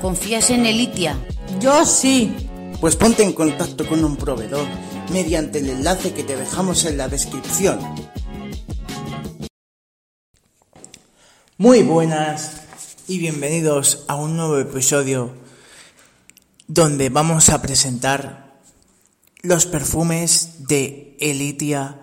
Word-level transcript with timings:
¿Confías 0.00 0.48
en 0.48 0.64
Elitia? 0.64 1.18
Yo 1.60 1.84
sí. 1.84 2.34
Pues 2.80 2.96
ponte 2.96 3.22
en 3.22 3.34
contacto 3.34 3.86
con 3.86 4.02
un 4.02 4.16
proveedor 4.16 4.66
mediante 5.12 5.58
el 5.58 5.68
enlace 5.68 6.14
que 6.14 6.24
te 6.24 6.36
dejamos 6.36 6.86
en 6.86 6.96
la 6.96 7.08
descripción. 7.08 7.78
Muy 11.58 11.82
buenas 11.82 12.62
y 13.08 13.18
bienvenidos 13.18 14.06
a 14.08 14.14
un 14.14 14.38
nuevo 14.38 14.58
episodio 14.58 15.34
donde 16.66 17.10
vamos 17.10 17.50
a 17.50 17.60
presentar 17.60 18.58
los 19.42 19.66
perfumes 19.66 20.66
de 20.66 21.18
Elitia 21.20 22.00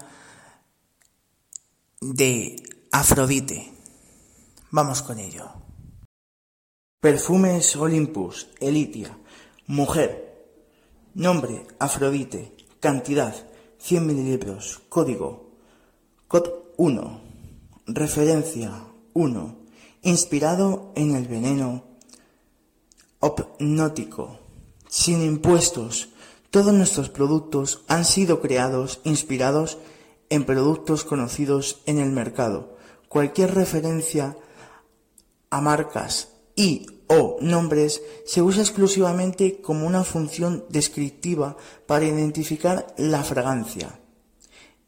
de 1.99 2.61
Afrodite. 2.91 3.71
Vamos 4.69 5.01
con 5.01 5.17
ello. 5.17 5.49
Perfumes 7.07 7.73
Olympus, 7.77 8.49
Elitia, 8.59 9.17
mujer, 9.65 10.43
nombre 11.13 11.65
Afrodite, 11.79 12.51
cantidad 12.81 13.33
100 13.79 14.05
mililitros, 14.05 14.81
código 14.89 15.53
COD 16.27 16.49
1, 16.75 17.21
referencia 17.85 18.83
1, 19.13 19.55
inspirado 20.01 20.91
en 20.95 21.15
el 21.15 21.29
veneno 21.29 21.85
hipnótico, 23.21 24.39
sin 24.89 25.21
impuestos. 25.21 26.09
Todos 26.51 26.73
nuestros 26.73 27.09
productos 27.09 27.85
han 27.87 28.03
sido 28.03 28.41
creados 28.41 28.99
inspirados 29.05 29.77
en 30.29 30.43
productos 30.43 31.05
conocidos 31.05 31.81
en 31.85 31.99
el 31.99 32.11
mercado. 32.11 32.75
Cualquier 33.07 33.55
referencia 33.55 34.35
a 35.49 35.61
marcas 35.61 36.33
y 36.57 36.85
o 37.07 37.37
nombres 37.39 38.01
se 38.25 38.41
usa 38.41 38.61
exclusivamente 38.61 39.61
como 39.61 39.87
una 39.87 40.03
función 40.03 40.65
descriptiva 40.67 41.55
para 41.85 42.03
identificar 42.05 42.87
la 42.97 43.23
fragancia. 43.23 43.97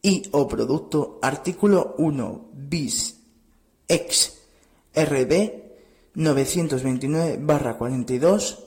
Y 0.02 0.24
o 0.32 0.48
producto 0.48 1.20
artículo 1.22 1.94
1 1.98 2.50
bis 2.54 3.18
ex 3.88 4.40
RD 4.94 5.54
929-42, 6.16 8.60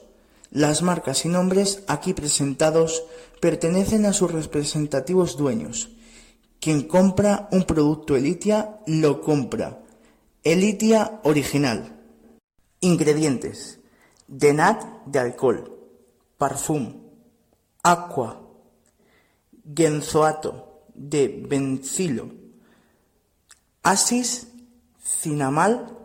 las 0.51 0.81
marcas 0.81 1.25
y 1.25 1.29
nombres 1.29 1.83
aquí 1.87 2.13
presentados 2.13 3.03
pertenecen 3.41 4.05
a 4.05 4.13
sus 4.13 4.31
representativos 4.31 5.35
dueños. 5.37 5.89
Quien 6.59 6.83
compra 6.83 7.49
un 7.51 7.63
producto 7.63 8.15
Elitia 8.15 8.79
lo 8.87 9.21
compra. 9.21 9.79
Elitia 10.43 11.19
original. 11.23 11.92
Ingredientes. 12.83 13.79
Denat 14.27 14.83
de 15.05 15.19
alcohol. 15.19 15.59
Parfum. 16.37 17.01
Aqua. 17.81 18.39
Genzoato 19.75 20.83
de 20.93 21.27
bencilo. 21.47 22.31
Asis 23.81 24.47
Cinamal, 25.03 25.97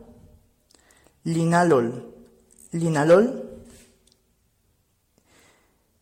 linalol, 1.24 2.14
linalol. 2.72 3.26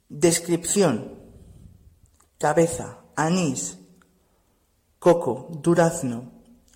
Descripción. 0.09 1.15
Cabeza, 2.39 2.99
anís, 3.17 3.79
coco, 4.99 5.49
durazno, 5.63 6.31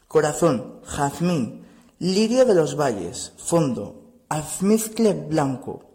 corazón, 0.09 0.81
jazmín, 0.85 1.67
lirio 2.01 2.45
de 2.45 2.55
los 2.55 2.77
valles, 2.77 3.33
fondo, 3.37 4.25
almizcle 4.29 5.13
blanco, 5.13 5.93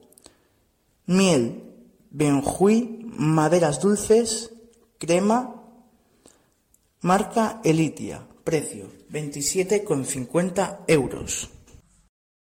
miel, 1.08 1.64
benjuí, 2.12 3.02
maderas 3.03 3.81
dulces, 3.81 4.53
crema, 4.97 5.63
marca 7.02 7.59
Elitia, 7.63 8.25
precio 8.44 8.88
27,50 9.09 10.85
euros. 10.88 11.50